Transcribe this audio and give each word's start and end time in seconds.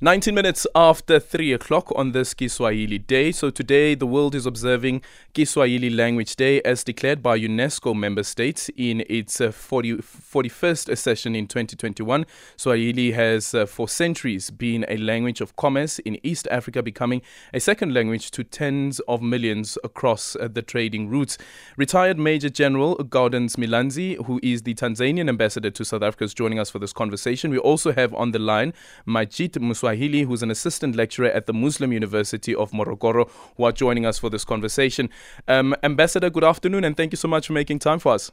19 0.00 0.32
minutes 0.32 0.64
after 0.76 1.18
3 1.18 1.52
o'clock 1.54 1.90
on 1.96 2.12
this 2.12 2.32
Kiswahili 2.32 2.98
Day. 2.98 3.32
So 3.32 3.50
today 3.50 3.96
the 3.96 4.06
world 4.06 4.36
is 4.36 4.46
observing 4.46 5.02
Kiswahili 5.34 5.90
Language 5.90 6.36
Day 6.36 6.62
as 6.62 6.84
declared 6.84 7.20
by 7.20 7.36
UNESCO 7.36 7.96
member 7.96 8.22
states 8.22 8.70
in 8.76 9.02
its 9.08 9.40
uh, 9.40 9.50
40, 9.50 9.94
41st 9.94 10.96
session 10.96 11.34
in 11.34 11.48
2021. 11.48 12.26
Swahili 12.56 13.10
has 13.10 13.52
uh, 13.54 13.66
for 13.66 13.88
centuries 13.88 14.52
been 14.52 14.84
a 14.86 14.98
language 14.98 15.40
of 15.40 15.56
commerce 15.56 15.98
in 15.98 16.16
East 16.22 16.46
Africa, 16.48 16.80
becoming 16.80 17.20
a 17.52 17.58
second 17.58 17.92
language 17.92 18.30
to 18.30 18.44
tens 18.44 19.00
of 19.08 19.20
millions 19.20 19.78
across 19.82 20.36
uh, 20.36 20.46
the 20.46 20.62
trading 20.62 21.08
routes. 21.08 21.38
Retired 21.76 22.20
Major 22.20 22.50
General 22.50 22.94
Gaudence 22.98 23.56
Milanzi, 23.56 24.24
who 24.26 24.38
is 24.44 24.62
the 24.62 24.74
Tanzanian 24.74 25.28
ambassador 25.28 25.70
to 25.70 25.84
South 25.84 26.04
Africa, 26.04 26.22
is 26.22 26.34
joining 26.34 26.60
us 26.60 26.70
for 26.70 26.78
this 26.78 26.92
conversation. 26.92 27.50
We 27.50 27.58
also 27.58 27.90
have 27.90 28.14
on 28.14 28.30
the 28.30 28.38
line 28.38 28.72
Majid 29.04 29.54
Muswa 29.54 29.87
Swahili, 29.88 30.24
who's 30.24 30.42
an 30.42 30.50
assistant 30.50 30.94
lecturer 30.96 31.30
at 31.30 31.46
the 31.46 31.54
Muslim 31.54 31.94
University 31.94 32.54
of 32.54 32.72
Morogoro, 32.72 33.30
who 33.56 33.64
are 33.64 33.72
joining 33.72 34.04
us 34.04 34.18
for 34.18 34.28
this 34.28 34.44
conversation. 34.44 35.08
Um, 35.46 35.74
Ambassador, 35.82 36.28
good 36.28 36.44
afternoon, 36.44 36.84
and 36.84 36.94
thank 36.94 37.10
you 37.10 37.16
so 37.16 37.26
much 37.26 37.46
for 37.46 37.54
making 37.54 37.78
time 37.78 37.98
for 37.98 38.12
us. 38.12 38.30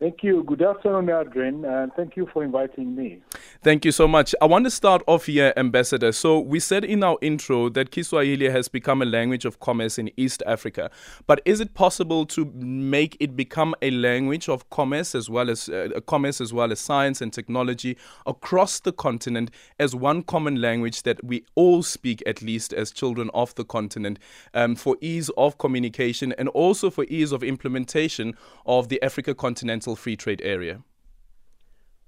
Thank 0.00 0.22
you. 0.22 0.44
Good 0.44 0.62
afternoon, 0.62 1.10
Adrian, 1.10 1.64
and 1.64 1.92
thank 1.94 2.16
you 2.16 2.28
for 2.32 2.44
inviting 2.44 2.94
me. 2.94 3.20
Thank 3.64 3.84
you 3.84 3.90
so 3.90 4.06
much. 4.06 4.32
I 4.40 4.44
want 4.44 4.64
to 4.66 4.70
start 4.70 5.02
off 5.08 5.26
here, 5.26 5.52
Ambassador. 5.56 6.12
So, 6.12 6.38
we 6.38 6.60
said 6.60 6.84
in 6.84 7.02
our 7.02 7.18
intro 7.20 7.68
that 7.70 7.90
Kiswahili 7.90 8.48
has 8.48 8.68
become 8.68 9.02
a 9.02 9.04
language 9.04 9.44
of 9.44 9.58
commerce 9.58 9.98
in 9.98 10.12
East 10.16 10.40
Africa. 10.46 10.88
But 11.26 11.42
is 11.44 11.58
it 11.58 11.74
possible 11.74 12.26
to 12.26 12.44
make 12.54 13.16
it 13.18 13.34
become 13.34 13.74
a 13.82 13.90
language 13.90 14.48
of 14.48 14.70
commerce 14.70 15.16
as 15.16 15.28
well 15.28 15.50
as 15.50 15.68
uh, 15.68 15.88
commerce 16.06 16.40
as 16.40 16.52
well 16.52 16.70
as 16.70 16.78
science 16.78 17.20
and 17.20 17.32
technology 17.32 17.96
across 18.24 18.78
the 18.78 18.92
continent 18.92 19.50
as 19.80 19.96
one 19.96 20.22
common 20.22 20.60
language 20.60 21.02
that 21.02 21.24
we 21.24 21.44
all 21.56 21.82
speak, 21.82 22.22
at 22.24 22.40
least 22.40 22.72
as 22.72 22.92
children 22.92 23.30
of 23.34 23.52
the 23.56 23.64
continent, 23.64 24.20
um, 24.54 24.76
for 24.76 24.96
ease 25.00 25.28
of 25.36 25.58
communication 25.58 26.32
and 26.38 26.48
also 26.50 26.88
for 26.88 27.04
ease 27.08 27.32
of 27.32 27.42
implementation 27.42 28.36
of 28.64 28.90
the 28.90 29.02
Africa 29.02 29.34
continental 29.34 29.87
free 29.96 30.16
trade 30.16 30.40
area? 30.42 30.82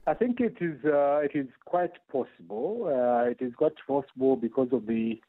I 0.06 0.14
think 0.14 0.40
it 0.40 0.56
is 0.60 0.84
uh, 0.84 1.18
it 1.18 1.32
is 1.34 1.46
quite 1.64 1.92
possible. 2.10 2.86
Uh, 2.86 3.30
it 3.30 3.38
is 3.40 3.54
quite 3.54 3.74
possible 3.86 4.36
because 4.36 4.68
of 4.72 4.86
the 4.86 5.20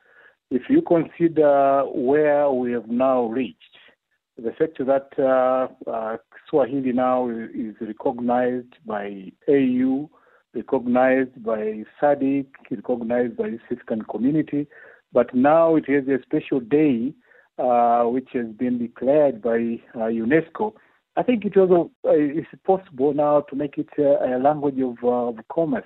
if 0.49 0.63
you 0.69 0.81
consider 0.81 1.83
where 1.93 2.49
we 2.51 2.71
have 2.71 2.87
now 2.87 3.25
reached, 3.25 3.77
the 4.37 4.51
fact 4.51 4.77
that 4.79 5.09
uh, 5.19 5.89
uh 5.89 6.17
Swahili 6.49 6.93
now 6.93 7.29
is 7.29 7.75
recognized 7.79 8.73
by 8.85 9.31
AU, 9.47 10.09
recognized 10.53 11.43
by 11.43 11.83
SADC, 12.01 12.47
recognized 12.71 13.37
by 13.37 13.51
the 13.51 13.59
African 13.65 14.01
community, 14.03 14.67
but 15.13 15.33
now 15.33 15.75
it 15.75 15.87
has 15.87 16.07
a 16.07 16.21
special 16.23 16.59
day 16.59 17.13
uh, 17.57 18.03
which 18.03 18.29
has 18.33 18.47
been 18.47 18.77
declared 18.79 19.41
by 19.41 19.79
uh, 19.95 20.09
UNESCO 20.09 20.73
I 21.21 21.23
think 21.23 21.45
it 21.45 21.55
uh, 21.55 22.11
is 22.13 22.47
possible 22.65 23.13
now 23.13 23.41
to 23.41 23.55
make 23.55 23.77
it 23.77 23.89
a, 23.99 24.37
a 24.37 24.41
language 24.41 24.79
of, 24.79 24.95
uh, 25.03 25.29
of 25.29 25.35
commerce, 25.53 25.85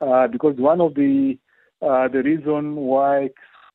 uh, 0.00 0.28
because 0.28 0.54
one 0.56 0.80
of 0.80 0.94
the 0.94 1.36
uh, 1.82 2.06
the 2.06 2.22
reason 2.22 2.76
why 2.76 3.30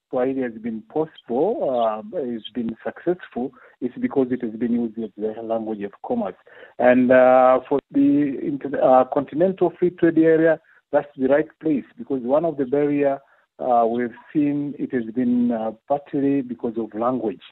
Swahili 0.09 0.43
has 0.43 0.53
been 0.53 0.81
possible, 0.83 1.51
uh, 1.69 2.17
has 2.17 2.43
been 2.53 2.77
successful, 2.85 3.51
is 3.81 3.91
because 3.99 4.27
it 4.31 4.41
has 4.43 4.53
been 4.53 4.71
used 4.71 4.97
as 4.97 5.35
a 5.37 5.41
language 5.41 5.83
of 5.83 5.91
commerce. 6.07 6.37
And 6.79 7.11
uh, 7.11 7.59
for 7.67 7.79
the 7.91 8.39
inter- 8.41 9.05
continental 9.13 9.73
free 9.77 9.89
trade 9.89 10.17
area, 10.17 10.61
that's 10.93 11.13
the 11.17 11.27
right 11.27 11.47
place 11.61 11.85
because 11.97 12.21
one 12.21 12.45
of 12.45 12.55
the 12.55 12.65
barrier 12.65 13.19
we've 13.89 14.15
seen 14.31 14.73
it 14.79 14.93
has 14.93 15.13
been 15.13 15.51
partly 15.89 16.43
because 16.43 16.75
of 16.77 16.97
language. 16.97 17.43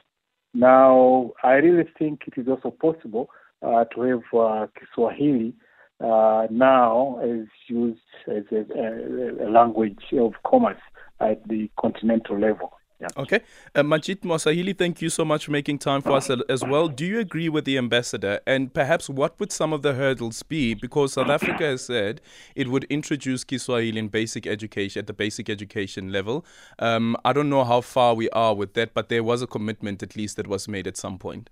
Now, 0.54 1.32
I 1.42 1.52
really 1.54 1.88
think 1.98 2.22
it 2.26 2.40
is 2.40 2.48
also 2.48 2.70
possible 2.70 3.28
uh, 3.62 3.84
to 3.94 4.00
have 4.02 4.22
uh, 4.38 4.66
Kiswahili 4.78 5.54
uh, 6.02 6.46
now 6.50 7.20
as 7.22 7.46
used 7.68 8.00
as 8.28 8.44
a, 8.50 9.44
a, 9.44 9.48
language 9.48 10.02
of 10.18 10.32
commerce 10.44 10.80
at 11.20 11.46
the 11.48 11.70
continental 11.78 12.38
level. 12.38 12.72
Yeah. 13.00 13.08
Okay. 13.16 13.40
Uh, 13.74 13.82
Majid 13.82 14.22
Mswahili, 14.22 14.78
thank 14.78 15.02
you 15.02 15.10
so 15.10 15.24
much 15.24 15.46
for 15.46 15.50
making 15.50 15.78
time 15.78 16.02
for 16.02 16.12
us 16.12 16.30
as 16.48 16.62
well. 16.64 16.86
Do 16.86 17.04
you 17.04 17.18
agree 17.18 17.48
with 17.48 17.64
the 17.64 17.76
ambassador? 17.76 18.38
And 18.46 18.72
perhaps 18.72 19.10
what 19.10 19.38
would 19.40 19.50
some 19.50 19.72
of 19.72 19.82
the 19.82 19.94
hurdles 19.94 20.44
be? 20.44 20.74
Because 20.74 21.14
South 21.14 21.28
Africa 21.28 21.64
has 21.64 21.84
said 21.84 22.20
it 22.54 22.68
would 22.68 22.84
introduce 22.84 23.42
Kiswahili 23.42 23.98
in 23.98 24.06
basic 24.06 24.46
education, 24.46 25.00
at 25.00 25.08
the 25.08 25.12
basic 25.12 25.50
education 25.50 26.12
level. 26.12 26.46
Um, 26.78 27.16
I 27.24 27.32
don't 27.32 27.50
know 27.50 27.64
how 27.64 27.80
far 27.80 28.14
we 28.14 28.30
are 28.30 28.54
with 28.54 28.74
that, 28.74 28.94
but 28.94 29.08
there 29.08 29.24
was 29.24 29.42
a 29.42 29.48
commitment 29.48 30.04
at 30.04 30.14
least 30.14 30.36
that 30.36 30.46
was 30.46 30.68
made 30.68 30.86
at 30.86 30.96
some 30.96 31.18
point. 31.18 31.50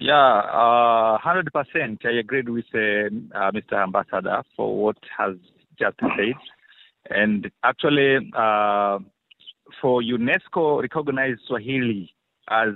Yeah, 0.00 0.14
uh, 0.14 1.18
100%. 1.18 2.06
I 2.06 2.10
agreed 2.20 2.48
with 2.48 2.66
uh, 2.72 2.78
uh, 3.36 3.50
Mr. 3.50 3.82
Ambassador 3.82 4.44
for 4.56 4.80
what 4.80 4.96
has 5.16 5.34
just 5.76 5.96
said. 5.98 6.34
And 7.10 7.50
actually, 7.64 8.18
uh, 8.32 9.00
for 9.82 10.00
UNESCO 10.00 10.82
recognize 10.82 11.34
Swahili 11.48 12.14
as 12.48 12.74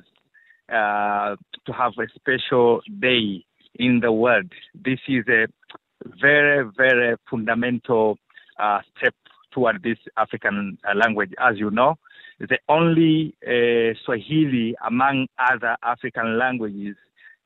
uh, 0.69 1.37
to 1.65 1.73
have 1.73 1.93
a 2.01 2.09
special 2.17 2.81
day 3.01 3.45
in 3.77 4.01
the 4.01 4.11
world, 4.11 4.51
this 4.75 4.99
is 5.07 5.25
a 5.29 5.47
very, 6.21 6.69
very 6.77 7.15
fundamental 7.31 8.19
step 8.99 9.15
toward 9.53 9.81
this 9.85 9.99
African 10.17 10.77
language. 10.97 11.31
As 11.39 11.57
you 11.57 11.71
know, 11.71 11.99
the 12.41 12.59
only 12.69 13.37
Swahili 14.05 14.75
among 14.85 15.29
other 15.39 15.77
African 15.85 16.37
languages 16.37 16.97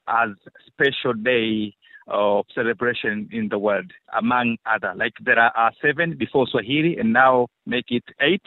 as 0.08 0.30
special 0.66 1.12
day 1.14 1.74
of 2.08 2.44
celebration 2.54 3.28
in 3.32 3.48
the 3.48 3.58
world, 3.58 3.90
among 4.16 4.56
other. 4.66 4.92
Like 4.96 5.14
there 5.24 5.38
are 5.38 5.72
seven 5.82 6.16
before 6.16 6.46
Swahili, 6.46 6.96
and 6.98 7.12
now 7.12 7.48
make 7.66 7.86
it 7.88 8.04
eight. 8.20 8.42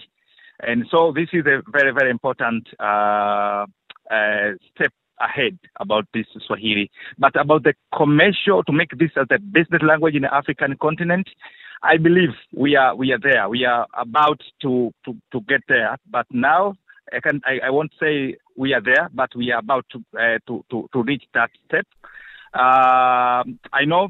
And 0.62 0.86
so 0.92 1.14
this 1.14 1.30
is 1.34 1.46
a 1.46 1.62
very, 1.72 1.92
very 1.92 2.10
important 2.10 2.68
uh, 2.80 3.66
uh, 4.12 4.52
step 4.76 4.94
ahead 5.22 5.58
about 5.80 6.06
this 6.14 6.26
Swahili. 6.48 6.90
But 7.18 7.40
about 7.40 7.64
the 7.64 7.74
commercial, 7.96 8.64
to 8.64 8.72
make 8.72 8.92
this 8.98 9.12
as 9.18 9.28
a 9.32 9.40
business 9.40 9.82
language 9.82 10.16
in 10.16 10.24
the 10.24 10.34
African 10.34 10.76
continent, 10.82 11.28
I 11.84 11.98
believe 11.98 12.30
we 12.54 12.76
are 12.76 12.96
we 12.96 13.12
are 13.14 13.20
there. 13.22 13.48
We 13.48 13.66
are 13.66 13.88
about 13.98 14.42
to 14.62 14.92
to, 15.06 15.16
to 15.32 15.42
get 15.48 15.62
there. 15.68 15.98
But 16.10 16.26
now 16.32 16.76
I 17.14 17.20
can 17.20 17.42
I, 17.46 17.68
I 17.68 17.70
won't 17.70 17.92
say 18.00 18.38
we 18.56 18.74
are 18.74 18.82
there, 18.82 19.10
but 19.14 19.36
we 19.36 19.52
are 19.52 19.60
about 19.60 19.86
to 19.92 20.04
uh, 20.18 20.40
to, 20.48 20.64
to, 20.70 20.90
to 20.94 21.04
reach 21.04 21.24
that 21.34 21.52
step. 21.68 21.88
Uh, 22.54 23.44
I 23.74 23.86
know 23.86 24.10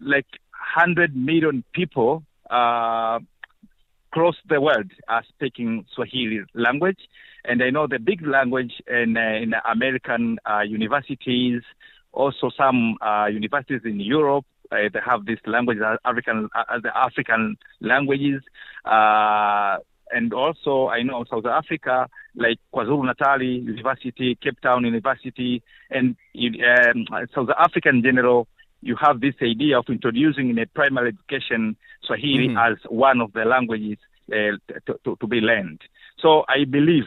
like 0.00 0.26
100 0.76 1.14
million 1.14 1.64
people 1.72 2.22
uh, 2.50 3.18
across 4.10 4.36
the 4.48 4.60
world 4.60 4.90
are 5.08 5.24
speaking 5.28 5.84
Swahili 5.94 6.40
language, 6.54 6.98
and 7.44 7.62
I 7.62 7.70
know 7.70 7.86
the 7.86 7.98
big 7.98 8.26
language 8.26 8.72
in, 8.86 9.16
uh, 9.16 9.20
in 9.20 9.54
American 9.70 10.38
uh, 10.48 10.60
universities, 10.60 11.62
also 12.12 12.50
some 12.56 12.96
uh, 13.00 13.26
universities 13.26 13.82
in 13.84 14.00
Europe. 14.00 14.46
they 14.70 14.88
have 15.04 15.26
this 15.26 15.40
language, 15.46 15.78
African, 16.04 16.48
the 16.82 16.96
African 16.96 17.56
languages 17.80 18.42
and 20.14 20.32
also 20.32 20.88
I 20.88 21.02
know 21.02 21.24
South 21.30 21.46
Africa, 21.46 22.08
like 22.36 22.58
KwaZulu 22.74 23.06
Natal 23.06 23.42
University, 23.42 24.36
Cape 24.42 24.60
Town 24.60 24.84
University, 24.84 25.62
and 25.90 26.16
um, 26.36 27.06
South 27.34 27.48
Africa 27.58 27.88
in 27.90 28.02
general, 28.02 28.48
you 28.80 28.96
have 29.00 29.20
this 29.20 29.34
idea 29.42 29.78
of 29.78 29.86
introducing 29.88 30.50
in 30.50 30.58
a 30.58 30.66
primary 30.66 31.08
education 31.08 31.76
Swahili 32.02 32.48
mm-hmm. 32.48 32.72
as 32.72 32.78
one 32.88 33.20
of 33.20 33.32
the 33.32 33.44
languages 33.44 33.98
uh, 34.30 34.56
to, 34.86 34.98
to, 35.04 35.16
to, 35.20 35.26
be 35.26 35.40
learned. 35.40 35.80
So 36.20 36.44
I 36.48 36.64
believe, 36.64 37.04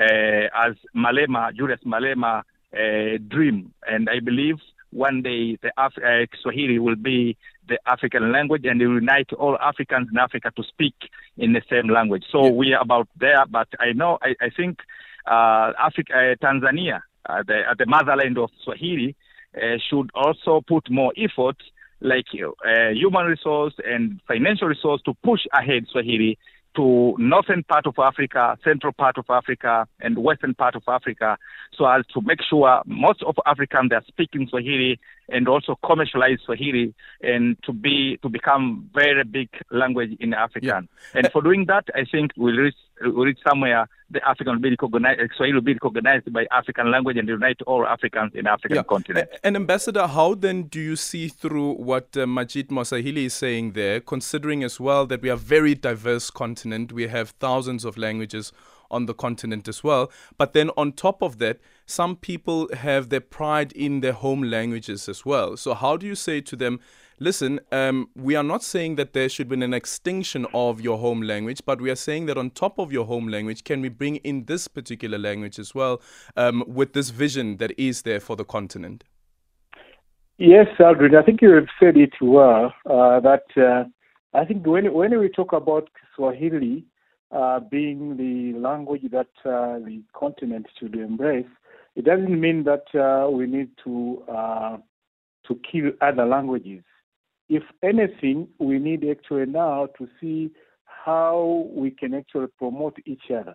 uh, 0.00 0.46
as 0.54 0.76
Malema, 0.94 1.54
Julius 1.54 1.80
Malema, 1.84 2.42
uh, 2.72 3.18
dream, 3.28 3.72
and 3.88 4.08
I 4.08 4.20
believe 4.20 4.56
one 4.90 5.22
day 5.22 5.56
the 5.62 5.72
Af- 5.76 5.98
uh, 5.98 6.26
Swahili 6.42 6.78
will 6.78 6.96
be 6.96 7.36
the 7.68 7.78
African 7.86 8.32
language 8.32 8.64
and 8.64 8.80
unite 8.80 9.32
all 9.32 9.56
Africans 9.58 10.08
in 10.10 10.18
Africa 10.18 10.52
to 10.56 10.62
speak 10.62 10.94
in 11.36 11.52
the 11.52 11.62
same 11.70 11.88
language. 11.88 12.24
So 12.30 12.44
yeah. 12.44 12.50
we 12.50 12.72
are 12.74 12.82
about 12.82 13.08
there, 13.18 13.44
but 13.48 13.68
I 13.78 13.92
know, 13.92 14.18
I, 14.22 14.34
I 14.40 14.50
think 14.56 14.80
uh, 15.26 15.72
Africa, 15.78 16.12
uh, 16.14 16.44
Tanzania, 16.44 17.00
uh, 17.28 17.42
the, 17.46 17.62
uh, 17.70 17.74
the 17.78 17.86
motherland 17.86 18.38
of 18.38 18.50
Swahili, 18.64 19.16
uh, 19.56 19.78
should 19.88 20.10
also 20.14 20.62
put 20.66 20.90
more 20.90 21.12
effort 21.16 21.56
like 22.00 22.26
uh, 22.34 22.90
human 22.90 23.26
resource 23.26 23.74
and 23.84 24.20
financial 24.28 24.68
resource 24.68 25.00
to 25.06 25.14
push 25.24 25.40
ahead 25.52 25.86
Swahili 25.90 26.38
to 26.76 27.16
northern 27.18 27.64
part 27.64 27.86
of 27.86 27.94
Africa, 27.98 28.56
central 28.62 28.92
part 28.92 29.16
of 29.16 29.24
Africa, 29.30 29.88
and 30.00 30.18
western 30.18 30.54
part 30.54 30.76
of 30.76 30.82
Africa, 30.86 31.38
so 31.76 31.86
as 31.86 32.04
to 32.12 32.20
make 32.20 32.40
sure 32.48 32.82
most 32.86 33.22
of 33.22 33.34
Africans 33.46 33.92
are 33.92 34.04
speaking 34.06 34.46
Swahili 34.48 35.00
and 35.28 35.48
also 35.48 35.78
commercialize 35.84 36.38
Swahili 36.44 36.94
and 37.20 37.56
to 37.64 37.72
be 37.72 38.18
to 38.22 38.28
become 38.28 38.88
very 38.94 39.24
big 39.24 39.48
language 39.70 40.16
in 40.20 40.34
Africa. 40.34 40.66
Yeah. 40.66 40.80
And 41.14 41.30
for 41.32 41.42
doing 41.42 41.66
that, 41.66 41.84
I 41.94 42.04
think 42.10 42.32
we'll 42.36 42.56
reach, 42.56 42.76
we'll 43.00 43.24
reach 43.24 43.38
somewhere 43.46 43.88
the 44.10 44.26
African 44.26 44.54
will 44.54 44.60
be 44.60 44.70
recognized, 44.70 45.20
Swahili 45.36 45.54
will 45.54 45.62
be 45.62 45.74
recognized 45.74 46.32
by 46.32 46.46
African 46.52 46.90
language 46.90 47.16
and 47.16 47.28
unite 47.28 47.60
all 47.66 47.86
Africans 47.86 48.32
in 48.34 48.46
African 48.46 48.76
yeah. 48.76 48.82
continent. 48.84 49.28
And 49.42 49.56
Ambassador, 49.56 50.06
how 50.06 50.34
then 50.34 50.64
do 50.64 50.80
you 50.80 50.96
see 50.96 51.28
through 51.28 51.72
what 51.72 52.16
uh, 52.16 52.26
Majid 52.26 52.68
Mswahili 52.68 53.26
is 53.26 53.34
saying 53.34 53.72
there, 53.72 54.00
considering 54.00 54.62
as 54.62 54.78
well 54.78 55.06
that 55.06 55.22
we 55.22 55.30
are 55.30 55.34
a 55.34 55.36
very 55.36 55.74
diverse 55.74 56.30
continent, 56.30 56.92
we 56.92 57.08
have 57.08 57.30
thousands 57.30 57.84
of 57.84 57.96
languages 57.96 58.52
on 58.90 59.06
the 59.06 59.14
continent 59.14 59.66
as 59.66 59.82
well. 59.82 60.10
But 60.38 60.52
then 60.52 60.70
on 60.76 60.92
top 60.92 61.20
of 61.20 61.38
that, 61.38 61.58
some 61.86 62.16
people 62.16 62.68
have 62.74 63.08
their 63.08 63.20
pride 63.20 63.72
in 63.72 64.00
their 64.00 64.12
home 64.12 64.42
languages 64.42 65.08
as 65.08 65.24
well. 65.24 65.56
So 65.56 65.72
how 65.74 65.96
do 65.96 66.06
you 66.06 66.16
say 66.16 66.40
to 66.40 66.56
them, 66.56 66.80
listen, 67.20 67.60
um, 67.70 68.10
we 68.16 68.34
are 68.34 68.42
not 68.42 68.62
saying 68.62 68.96
that 68.96 69.12
there 69.12 69.28
should 69.28 69.48
be 69.48 69.54
an 69.54 69.72
extinction 69.72 70.46
of 70.52 70.80
your 70.80 70.98
home 70.98 71.22
language, 71.22 71.62
but 71.64 71.80
we 71.80 71.90
are 71.90 71.96
saying 71.96 72.26
that 72.26 72.36
on 72.36 72.50
top 72.50 72.78
of 72.78 72.92
your 72.92 73.06
home 73.06 73.28
language, 73.28 73.64
can 73.64 73.80
we 73.80 73.88
bring 73.88 74.16
in 74.16 74.44
this 74.46 74.66
particular 74.68 75.16
language 75.16 75.58
as 75.58 75.74
well 75.74 76.02
um, 76.36 76.64
with 76.66 76.92
this 76.92 77.10
vision 77.10 77.58
that 77.58 77.72
is 77.78 78.02
there 78.02 78.20
for 78.20 78.36
the 78.36 78.44
continent? 78.44 79.04
Yes, 80.38 80.66
Aldrin, 80.78 81.16
I 81.16 81.22
think 81.22 81.40
you 81.40 81.50
have 81.52 81.68
said 81.80 81.96
it 81.96 82.12
well. 82.20 82.74
Uh, 82.84 83.20
that 83.20 83.44
uh, 83.56 83.84
I 84.36 84.44
think 84.44 84.66
when 84.66 84.92
when 84.92 85.18
we 85.18 85.30
talk 85.30 85.54
about 85.54 85.88
Swahili, 86.14 86.84
uh, 87.30 87.60
being 87.60 88.18
the 88.18 88.58
language 88.58 89.04
that 89.12 89.30
uh, 89.46 89.78
the 89.78 90.02
continent 90.12 90.66
should 90.78 90.94
embrace, 90.94 91.46
it 91.96 92.04
doesn't 92.04 92.40
mean 92.40 92.64
that 92.64 92.84
uh, 92.94 93.28
we 93.30 93.46
need 93.46 93.70
to 93.84 94.22
uh, 94.30 94.76
to 95.48 95.60
kill 95.70 95.90
other 96.00 96.26
languages. 96.26 96.84
If 97.48 97.62
anything, 97.82 98.48
we 98.58 98.78
need 98.78 99.04
actually 99.08 99.46
now 99.46 99.88
to 99.98 100.08
see 100.20 100.50
how 100.84 101.68
we 101.72 101.90
can 101.90 102.14
actually 102.14 102.48
promote 102.58 102.96
each 103.06 103.30
other. 103.30 103.54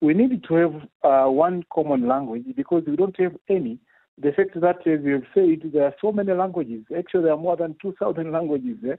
We 0.00 0.14
need 0.14 0.44
to 0.44 0.54
have 0.54 0.74
uh, 1.02 1.30
one 1.30 1.64
common 1.72 2.06
language 2.06 2.44
because 2.56 2.84
we 2.86 2.96
don't 2.96 3.18
have 3.20 3.36
any. 3.48 3.78
The 4.20 4.32
fact 4.32 4.60
that, 4.60 4.86
as 4.86 5.04
you 5.04 5.14
have 5.14 5.22
said, 5.32 5.72
there 5.72 5.84
are 5.84 5.94
so 6.00 6.12
many 6.12 6.32
languages. 6.32 6.84
Actually, 6.96 7.24
there 7.24 7.32
are 7.32 7.38
more 7.38 7.56
than 7.56 7.76
2,000 7.80 8.32
languages 8.32 8.76
eh, 8.84 8.96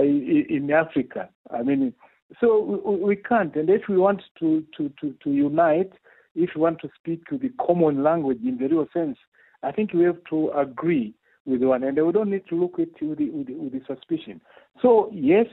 in, 0.00 0.46
in 0.48 0.70
Africa. 0.70 1.28
I 1.50 1.62
mean, 1.62 1.92
so 2.40 2.80
we, 2.84 2.96
we 2.96 3.16
can't. 3.16 3.54
And 3.54 3.68
if 3.68 3.82
we 3.88 3.98
want 3.98 4.22
to, 4.40 4.64
to, 4.78 4.90
to, 5.00 5.14
to 5.22 5.30
unite, 5.30 5.92
if 6.34 6.50
you 6.54 6.60
want 6.60 6.80
to 6.80 6.88
speak 6.96 7.26
to 7.28 7.38
the 7.38 7.50
common 7.64 8.02
language 8.02 8.38
in 8.44 8.58
the 8.58 8.68
real 8.68 8.86
sense, 8.92 9.18
I 9.62 9.72
think 9.72 9.92
we 9.92 10.04
have 10.04 10.18
to 10.30 10.50
agree 10.50 11.14
with 11.46 11.62
one, 11.62 11.82
and 11.84 11.96
we 11.96 12.12
don't 12.12 12.30
need 12.30 12.46
to 12.48 12.60
look 12.60 12.74
at 12.74 12.88
it 12.88 13.02
with 13.02 13.18
the, 13.18 13.30
with 13.30 13.46
the, 13.46 13.54
with 13.54 13.72
the 13.72 13.82
suspicion. 13.86 14.40
So 14.82 15.10
yes, 15.12 15.46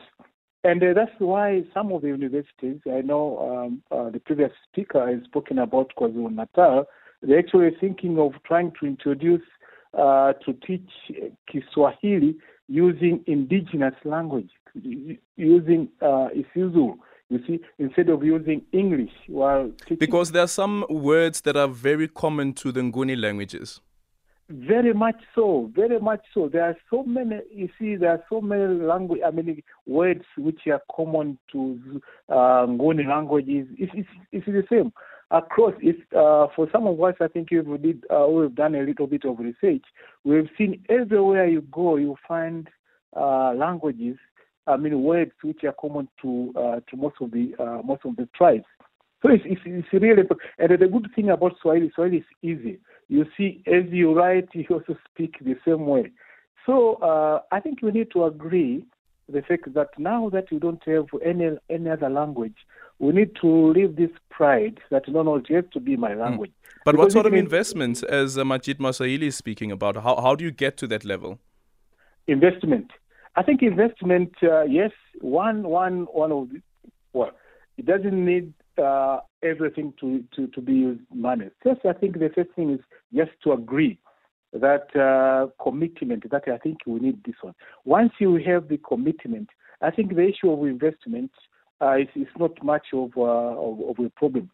and 0.63 0.81
uh, 0.83 0.93
that's 0.93 1.11
why 1.19 1.63
some 1.73 1.91
of 1.91 2.01
the 2.01 2.09
universities, 2.09 2.79
I 2.91 3.01
know 3.01 3.65
um, 3.65 3.81
uh, 3.91 4.09
the 4.09 4.19
previous 4.19 4.51
speaker 4.71 5.07
has 5.07 5.23
spoken 5.25 5.59
about 5.59 5.91
KwaZulu 5.97 6.33
Natal, 6.33 6.85
they're 7.21 7.39
actually 7.39 7.71
thinking 7.79 8.19
of 8.19 8.33
trying 8.45 8.73
to 8.79 8.85
introduce 8.85 9.41
uh, 9.97 10.33
to 10.45 10.53
teach 10.65 10.89
Kiswahili 11.51 12.35
using 12.67 13.23
indigenous 13.25 13.95
language 14.03 14.49
using 15.35 15.89
uh, 16.01 16.29
Isizulu. 16.35 16.97
You 17.29 17.39
see, 17.45 17.59
instead 17.77 18.09
of 18.09 18.23
using 18.23 18.61
English 18.71 19.11
while 19.27 19.69
teaching. 19.81 19.97
Because 19.97 20.31
there 20.31 20.43
are 20.43 20.47
some 20.47 20.85
words 20.89 21.41
that 21.41 21.57
are 21.57 21.67
very 21.67 22.07
common 22.07 22.53
to 22.53 22.71
the 22.71 22.79
Nguni 22.79 23.19
languages. 23.21 23.81
Very 24.49 24.93
much 24.93 25.17
so, 25.35 25.69
very 25.75 25.99
much 25.99 26.21
so. 26.33 26.47
There 26.47 26.63
are 26.63 26.77
so 26.89 27.03
many, 27.03 27.41
you 27.53 27.67
see, 27.77 27.97
there 27.97 28.11
are 28.11 28.23
so 28.29 28.39
many 28.39 28.81
language, 28.81 29.19
I 29.25 29.31
mean, 29.31 29.61
words 29.85 30.23
which 30.37 30.61
are 30.67 30.81
common 30.95 31.37
to 31.51 32.01
uh, 32.29 32.65
Nguni 32.65 33.05
languages. 33.05 33.67
It's, 33.77 33.91
it's, 33.93 34.09
it's 34.31 34.45
the 34.45 34.63
same. 34.69 34.93
Across, 35.29 35.73
it's, 35.81 35.99
uh, 36.15 36.47
for 36.55 36.69
some 36.71 36.87
of 36.87 37.03
us, 37.03 37.15
I 37.19 37.27
think 37.27 37.49
we've, 37.51 37.81
did, 37.81 38.05
uh, 38.09 38.25
we've 38.29 38.55
done 38.55 38.75
a 38.75 38.83
little 38.83 39.07
bit 39.07 39.25
of 39.25 39.37
research. 39.39 39.83
We've 40.23 40.49
seen 40.57 40.81
everywhere 40.87 41.49
you 41.49 41.63
go, 41.69 41.97
you 41.97 42.15
find 42.25 42.69
uh, 43.13 43.51
languages 43.53 44.15
I 44.67 44.77
mean, 44.77 45.01
words 45.03 45.31
which 45.41 45.63
are 45.63 45.73
common 45.73 46.07
to 46.21 46.53
uh, 46.55 46.79
to 46.89 46.97
most 46.97 47.15
of 47.21 47.31
the 47.31 47.55
uh, 47.59 47.81
most 47.83 48.01
of 48.05 48.15
the 48.15 48.27
tribes. 48.35 48.65
So 49.21 49.29
it's, 49.29 49.43
it's, 49.47 49.61
it's 49.65 49.87
really, 49.91 50.21
and 50.59 50.79
the 50.79 50.87
good 50.87 51.07
thing 51.15 51.29
about 51.29 51.53
Swahili, 51.59 51.91
Swahili 51.95 52.17
is 52.17 52.23
easy. 52.43 52.79
You 53.07 53.25
see, 53.35 53.63
as 53.65 53.83
you 53.89 54.13
write, 54.13 54.49
you 54.53 54.63
also 54.69 54.95
speak 55.09 55.37
the 55.43 55.55
same 55.65 55.87
way. 55.87 56.11
So 56.67 56.95
uh, 56.95 57.41
I 57.51 57.59
think 57.59 57.81
we 57.81 57.91
need 57.91 58.11
to 58.11 58.25
agree 58.25 58.85
the 59.29 59.41
fact 59.41 59.73
that 59.73 59.89
now 59.97 60.29
that 60.29 60.51
we 60.51 60.59
don't 60.59 60.81
have 60.85 61.05
any 61.25 61.49
any 61.69 61.89
other 61.89 62.09
language, 62.09 62.55
we 62.99 63.11
need 63.13 63.35
to 63.41 63.71
leave 63.71 63.95
this 63.95 64.11
pride 64.29 64.79
that 64.91 65.07
no, 65.07 65.23
no, 65.23 65.35
it 65.35 65.47
has 65.49 65.65
to 65.73 65.79
be 65.79 65.95
my 65.95 66.13
hmm. 66.13 66.21
language. 66.21 66.51
Mm. 66.51 66.81
But 66.85 66.91
because 66.93 67.05
what 67.05 67.11
sort 67.11 67.25
of 67.25 67.33
investments, 67.33 68.03
as 68.03 68.37
uh, 68.37 68.45
Majid 68.45 68.79
Mswahili 68.79 69.23
is 69.23 69.35
speaking 69.35 69.71
about, 69.71 69.95
how 69.97 70.21
how 70.21 70.35
do 70.35 70.43
you 70.43 70.51
get 70.51 70.77
to 70.77 70.87
that 70.87 71.03
level? 71.03 71.39
Investment. 72.27 72.91
I 73.37 73.43
think 73.43 73.61
investment, 73.61 74.33
uh, 74.41 74.63
yes, 74.63 74.89
one, 75.21 75.61
one, 75.61 76.07
one 76.11 76.31
of 76.31 76.49
the, 76.49 76.59
well, 77.13 77.31
it 77.77 77.85
doesn't 77.85 78.25
need 78.25 78.51
uh, 78.83 79.19
everything 79.43 79.93
to, 79.99 80.23
to, 80.35 80.47
to 80.47 80.59
be 80.59 80.73
used 80.73 81.01
money. 81.13 81.49
First, 81.63 81.81
I 81.87 81.93
think 81.93 82.17
the 82.17 82.31
first 82.33 82.49
thing 82.55 82.71
is 82.73 82.79
just 83.15 83.29
to 83.43 83.51
agree 83.51 83.99
that 84.53 84.87
uh, 84.95 85.51
commitment, 85.63 86.27
that 86.31 86.47
I 86.47 86.57
think 86.57 86.79
we 86.87 86.99
need 86.99 87.23
this 87.25 87.35
one. 87.41 87.53
Once 87.85 88.11
you 88.19 88.39
have 88.43 88.69
the 88.69 88.77
commitment, 88.77 89.49
I 89.83 89.91
think 89.91 90.15
the 90.15 90.27
issue 90.27 90.51
of 90.51 90.65
investment 90.65 91.29
uh, 91.79 91.97
is, 91.97 92.07
is 92.15 92.27
not 92.39 92.63
much 92.63 92.87
of, 92.91 93.11
uh, 93.15 93.21
of, 93.21 93.81
of 93.81 94.03
a 94.03 94.09
problem. 94.09 94.49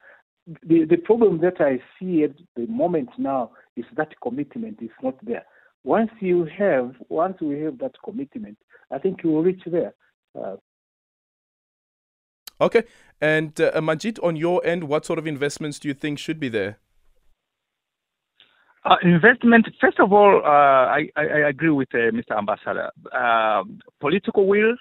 The, 0.67 0.83
the 0.83 0.97
problem 0.97 1.39
that 1.39 1.61
I 1.61 1.81
see 1.97 2.23
at 2.25 2.35
the 2.57 2.67
moment 2.67 3.11
now 3.17 3.51
is 3.77 3.85
that 3.95 4.19
commitment 4.21 4.79
is 4.81 4.89
not 5.01 5.15
there. 5.25 5.45
Once 5.83 6.11
you 6.19 6.45
have, 6.45 6.95
once 7.09 7.37
we 7.41 7.59
have 7.59 7.77
that 7.79 7.91
commitment, 8.03 8.57
I 8.91 8.99
think 8.99 9.23
you 9.23 9.31
will 9.31 9.43
reach 9.43 9.61
there. 9.65 9.93
Uh, 10.37 10.55
okay. 12.61 12.83
And 13.19 13.59
uh, 13.59 13.81
Majid, 13.81 14.19
on 14.19 14.35
your 14.35 14.65
end, 14.65 14.85
what 14.85 15.05
sort 15.05 15.19
of 15.19 15.27
investments 15.27 15.79
do 15.79 15.87
you 15.87 15.93
think 15.93 16.19
should 16.19 16.39
be 16.39 16.49
there? 16.49 16.79
Uh, 18.85 18.95
investment, 19.01 19.65
first 19.79 19.99
of 19.99 20.11
all, 20.11 20.41
uh, 20.43 20.47
I, 20.47 21.09
I, 21.15 21.21
I, 21.21 21.49
agree 21.49 21.69
with 21.69 21.87
uh, 21.93 22.11
Mr. 22.11 22.37
Ambassador. 22.37 22.91
Um, 23.17 23.79
political 24.01 24.45
will 24.45 24.75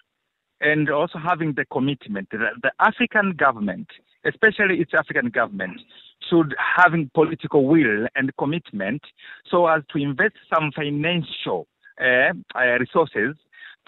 and 0.61 0.91
also 0.91 1.19
having 1.19 1.55
the 1.55 1.65
commitment. 1.67 2.29
The, 2.31 2.39
the, 2.63 2.73
African 2.81 3.35
government, 3.37 3.87
especially 4.25 4.81
its 4.81 4.93
African 4.93 5.29
government, 5.31 5.81
should 6.29 6.55
having 6.59 7.11
political 7.15 7.67
will 7.67 8.07
and 8.15 8.31
commitment 8.39 9.03
so 9.51 9.67
as 9.67 9.83
to 9.93 9.99
invest 9.99 10.35
some 10.53 10.71
financial 10.75 11.67
uh, 12.01 12.33
resources 12.79 13.37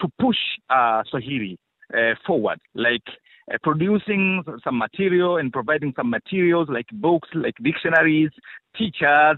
to 0.01 0.07
push 0.19 0.37
uh, 0.69 1.03
Swahili 1.09 1.57
uh, 1.93 2.13
forward, 2.25 2.59
like 2.73 3.03
uh, 3.53 3.57
producing 3.63 4.43
some 4.63 4.77
material 4.77 5.37
and 5.37 5.51
providing 5.51 5.93
some 5.95 6.09
materials 6.09 6.67
like 6.69 6.87
books, 6.93 7.29
like 7.33 7.55
dictionaries, 7.63 8.31
teachers. 8.77 9.37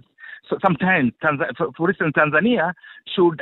So 0.50 0.58
sometimes, 0.66 1.12
for, 1.58 1.72
for 1.75 1.89
instance, 1.89 2.13
Tanzania 2.18 2.74
should 3.16 3.42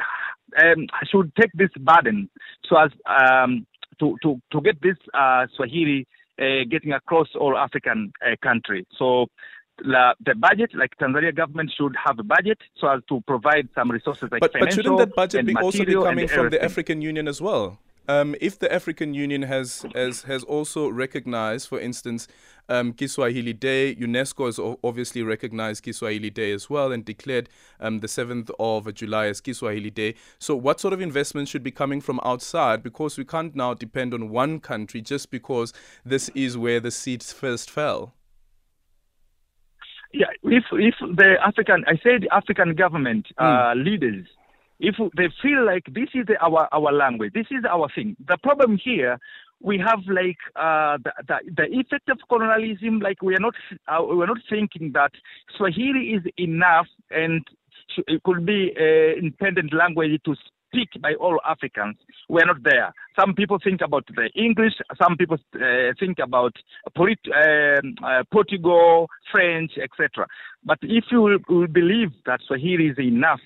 um, 0.62 0.88
should 1.12 1.31
take 1.35 1.51
this 1.53 1.69
burden 1.79 2.29
so 2.67 2.77
as 2.77 2.91
um, 3.05 3.67
to, 4.00 4.15
to 4.24 4.41
to 4.51 4.62
get 4.62 4.81
this 4.81 4.97
uh, 5.13 5.45
Swahili 5.55 6.01
uh, 6.01 6.25
getting 6.38 6.94
across 6.94 7.30
all 7.39 7.58
African 7.58 8.12
uh, 8.22 8.36
countries. 8.42 8.86
So 8.98 9.27
La, 9.84 10.13
the 10.25 10.36
budget, 10.36 10.72
like 10.74 10.92
Tanzania 10.98 11.36
government 11.36 11.72
should 11.77 11.96
have 12.06 12.18
a 12.18 12.24
budget 12.24 12.58
so 12.77 12.88
as 12.88 13.01
to 13.10 13.22
provide 13.27 13.68
some 13.75 13.92
resources 13.92 14.30
like 14.32 14.39
but, 14.39 14.54
financial 14.54 14.68
But 14.68 14.84
shouldn't 14.84 14.98
that 15.00 15.15
budget 15.15 15.46
be 15.46 15.56
also 15.56 15.84
be 15.84 15.94
coming 15.94 16.27
from 16.27 16.50
the 16.50 16.63
African 16.63 17.01
Union 17.01 17.27
as 17.27 17.42
well? 17.42 17.80
Um, 18.07 18.35
if 18.39 18.59
the 18.59 18.71
African 18.71 19.13
Union 19.13 19.43
has, 19.43 19.85
has 19.95 20.24
has 20.24 20.43
also 20.43 20.89
recognized, 20.89 21.67
for 21.67 21.79
instance, 21.79 22.27
um, 22.69 22.93
Kiswahili 22.93 23.53
Day, 23.53 23.95
UNESCO 23.95 24.45
has 24.45 24.59
obviously 24.83 25.24
recognized 25.24 25.83
Kiswahili 25.83 26.29
Day 26.29 26.51
as 26.51 26.69
well 26.69 26.91
and 26.91 27.03
declared 27.03 27.50
um, 27.79 28.00
the 28.00 28.07
7th 28.07 28.50
of 28.59 28.93
July 28.93 29.27
as 29.27 29.41
Kiswahili 29.41 29.89
Day. 29.89 30.15
So, 30.39 30.55
what 30.55 30.79
sort 30.79 30.93
of 30.93 31.01
investment 31.01 31.47
should 31.47 31.63
be 31.63 31.71
coming 31.71 32.01
from 32.01 32.19
outside? 32.24 32.83
Because 32.83 33.17
we 33.17 33.25
can't 33.25 33.55
now 33.55 33.74
depend 33.74 34.13
on 34.13 34.29
one 34.29 34.59
country 34.59 35.01
just 35.01 35.31
because 35.31 35.74
this 36.03 36.29
is 36.29 36.57
where 36.57 36.79
the 36.79 36.91
seeds 36.91 37.33
first 37.33 37.69
fell 37.69 38.13
yeah, 40.15 40.27
if 40.43 40.63
if 40.71 40.95
the 41.00 41.35
African, 41.45 41.83
I 41.88 42.00
said 42.01 42.25
African 42.31 42.74
government 42.75 43.27
uh, 43.38 43.74
mm. 43.74 43.83
leaders, 43.83 44.25
if 44.79 44.96
they 45.15 45.29
feel 45.41 45.65
like 45.65 45.86
this 45.94 46.10
is 46.13 46.25
the, 46.27 46.38
our 46.41 46.67
our 46.72 46.91
language, 46.91 47.34
this 47.34 47.48
is 47.51 47.63
our 47.70 47.88
thing. 47.96 48.15
The 48.27 48.38
problem 48.44 48.77
here, 48.84 49.17
we 49.62 49.77
have 49.77 50.00
like 50.08 50.38
uh, 50.55 50.98
the, 51.03 51.12
the, 51.27 51.38
the 51.55 51.79
effect 51.79 52.10
of 52.10 52.20
colonialism. 52.29 53.00
Like 53.00 53.22
we 53.22 53.36
are 53.36 53.39
not 53.39 53.55
uh, 53.88 54.03
we 54.03 54.24
are 54.24 54.27
not 54.27 54.41
thinking 54.50 54.91
that 54.94 55.12
Swahili 55.58 56.13
is 56.15 56.24
enough 56.38 56.88
and 57.12 57.46
it 58.08 58.24
could 58.24 58.46
be 58.46 58.74
an 58.77 59.15
independent 59.24 59.74
language 59.74 60.22
to 60.25 60.36
speak 60.75 60.89
by 61.01 61.13
all 61.15 61.39
Africans. 61.48 61.96
We're 62.27 62.46
not 62.46 62.63
there. 62.63 62.94
Some 63.17 63.34
people 63.34 63.60
think 63.63 63.82
about 63.82 64.05
the 64.08 64.29
English. 64.36 64.74
Some 65.01 65.15
people 65.15 65.38
uh, 65.55 65.94
think 66.00 66.20
about 66.20 66.53
Polit- 66.96 67.20
um, 67.34 67.96
uh, 68.03 68.24
Portugal, 68.32 69.08
French, 69.32 69.72
etc. 69.82 70.27
But 70.63 70.79
if 70.82 71.05
you 71.12 71.22
will 71.22 71.67
believe 71.67 72.12
that 72.25 72.41
Swahili 72.46 72.88
is 72.88 73.00
enough 73.00 73.39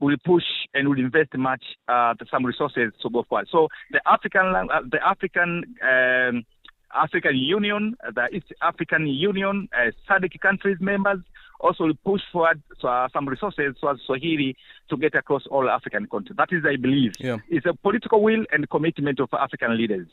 will 0.00 0.16
push 0.24 0.44
and 0.74 0.88
will 0.88 0.98
invest 0.98 1.34
much 1.36 1.62
uh, 1.88 2.14
some 2.30 2.44
resources 2.44 2.92
to 3.02 3.10
go 3.10 3.24
forward. 3.28 3.48
So 3.50 3.68
the 3.90 4.00
African 4.06 4.54
uh, 4.54 4.80
the 4.90 4.98
African 5.06 5.76
um, 5.82 6.44
African 6.94 7.36
Union, 7.36 7.96
the 8.14 8.28
East 8.32 8.52
African 8.62 9.06
Union, 9.06 9.68
uh, 9.76 9.90
SADC 10.08 10.40
countries 10.40 10.78
members 10.80 11.18
also 11.60 11.84
will 11.84 11.94
push 12.04 12.20
forward 12.32 12.62
uh, 12.84 13.08
some 13.12 13.28
resources 13.28 13.74
so 13.80 13.94
Swahili 14.06 14.56
to 14.90 14.96
get 14.96 15.14
across 15.14 15.46
all 15.50 15.68
African 15.68 16.06
continents. 16.06 16.36
That 16.36 16.56
is, 16.56 16.64
I 16.66 16.76
believe, 16.76 17.12
yeah. 17.18 17.38
it's 17.48 17.66
a 17.66 17.74
political 17.74 18.22
will 18.22 18.44
and 18.52 18.68
commitment 18.70 19.20
of 19.20 19.28
African 19.32 19.76
leaders. 19.76 20.06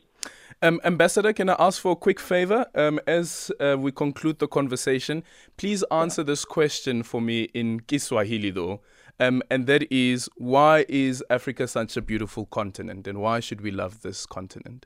Um, 0.62 0.80
Ambassador, 0.84 1.34
can 1.34 1.50
I 1.50 1.56
ask 1.60 1.82
for 1.82 1.94
a 1.94 1.96
quick 1.96 2.20
favor? 2.20 2.66
Um, 2.76 3.00
as 3.08 3.52
uh, 3.60 3.76
we 3.78 3.92
conclude 3.92 4.40
the 4.40 4.48
conversation, 4.48 5.24
please 5.58 5.84
answer 5.92 6.22
yeah. 6.22 6.28
this 6.28 6.46
question 6.46 7.04
for 7.04 7.22
me 7.22 7.44
in 7.54 7.82
Kiswahili, 7.82 8.52
though. 8.52 8.82
Um, 9.20 9.42
and 9.50 9.68
that 9.68 9.92
is 9.92 10.30
why 10.38 10.86
is 10.90 11.24
Africa 11.30 11.68
such 11.68 11.96
a 11.98 12.02
beautiful 12.02 12.46
continent 12.48 13.08
and 13.08 13.20
why 13.20 13.40
should 13.40 13.62
we 13.62 13.72
love 13.72 14.02
this 14.02 14.26
continent? 14.26 14.86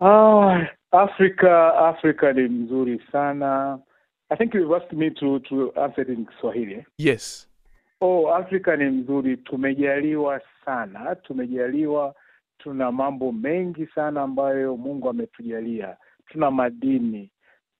Oh, 0.00 0.50
Africa, 0.92 1.72
Africa 1.78 2.32
ni 2.32 2.48
mzuri 2.48 3.00
sana. 3.12 3.78
I 4.30 4.36
think 4.36 4.54
you 4.54 4.74
asked 4.74 4.92
me 4.92 5.10
to, 5.20 5.38
to 5.48 5.72
answer 5.76 6.02
it 6.02 6.08
in 6.08 6.26
Kiswahili. 6.26 6.86
Yes. 6.98 7.46
Oh, 8.00 8.26
Afrika 8.34 8.76
ni 8.76 8.84
mzuri, 8.90 9.36
tumejaliwa 9.36 10.40
sana, 10.64 11.14
tumejaliwa, 11.16 12.14
tuna 12.58 12.92
mambo 12.92 13.32
mengi 13.32 13.86
sana 13.86 14.22
ambayo 14.22 14.76
Mungu 14.76 15.08
ametujalia. 15.08 15.96
Tuna 16.26 16.50
madini, 16.50 17.30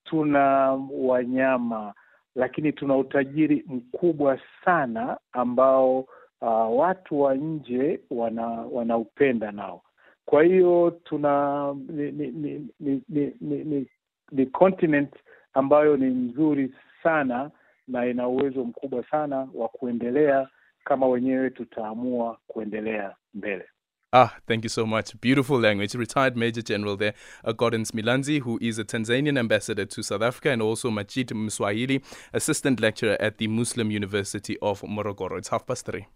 tuna 0.05 0.73
wanyama, 0.93 1.95
lakini 2.34 2.72
tuna 2.72 2.96
utajiri 2.96 3.64
mkubwa 3.66 4.38
sana 4.64 5.18
ambao 5.32 6.00
uh, 6.40 6.78
watu 6.78 7.20
wa 7.20 7.34
nje 7.34 8.00
wana 8.10 8.46
wanaupenda 8.46 9.52
nao. 9.52 9.82
Kwa 10.25 10.42
hiyo 10.42 10.99
tuna 11.04 11.75
ni 11.88 12.12
ni 12.12 12.26
ni, 12.30 12.70
ni, 12.80 13.02
ni, 13.08 13.32
ni, 13.40 13.64
ni, 13.64 13.87
ni 14.32 14.46
continent 14.46 15.14
ambayo 15.54 15.96
ni 15.96 16.06
nzuri 16.06 16.75
sana 17.02 17.50
na 17.88 18.06
ina 18.06 18.28
uwezo 18.28 18.64
mkubwa 18.64 19.04
sana 19.10 19.49
wa 19.54 19.68
kuendelea 19.68 20.49
kama 20.84 21.06
wenyewe 21.06 21.50
tutaamua 21.50 22.38
kuendelea 22.46 23.14
mbele. 23.34 23.64
Ah, 24.12 24.38
thank 24.49 24.64
you 24.64 24.69
so 24.69 24.87
much. 24.87 25.21
Beautiful 25.21 25.61
language. 25.61 25.95
Retired 25.95 26.37
Major 26.37 26.62
General 26.62 26.97
there, 26.97 27.14
uh, 27.45 27.52
Gaudence 27.52 27.93
Milanzi, 27.93 28.40
who 28.40 28.59
is 28.61 28.76
a 28.76 28.85
Tanzanian 28.85 29.38
ambassador 29.38 29.87
to 29.87 30.02
South 30.02 30.23
Africa, 30.23 30.50
and 30.50 30.61
also 30.61 30.90
Majid 30.90 31.29
Mswahili, 31.29 32.02
assistant 32.33 32.81
lecturer 32.81 33.17
at 33.21 33.38
the 33.38 33.47
Muslim 33.47 33.93
University 33.93 34.59
of 34.61 34.81
Morogoro. 34.81 35.38
It's 35.38 35.50
half 35.50 35.64
past 35.64 35.87
three. 35.87 36.07